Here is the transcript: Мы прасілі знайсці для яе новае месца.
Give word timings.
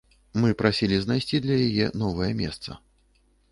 Мы 0.43 0.49
прасілі 0.61 0.97
знайсці 1.03 1.43
для 1.45 1.57
яе 1.67 1.85
новае 2.05 2.31
месца. 2.43 2.71